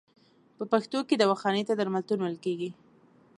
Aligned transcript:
په 0.57 0.63
پښتو 0.71 0.99
کې 1.07 1.15
دواخانې 1.17 1.63
ته 1.67 1.73
درملتون 1.79 2.19
ویل 2.19 2.37
کیږی. 2.45 2.69